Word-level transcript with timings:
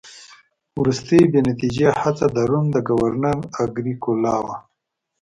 وروستۍ 0.79 1.19
بې 1.31 1.39
نتیجې 1.49 1.87
هڅه 2.01 2.25
د 2.35 2.37
روم 2.49 2.65
د 2.75 2.77
ګورنر 2.87 3.37
اګریکولا 3.63 4.35
وه 4.45 4.55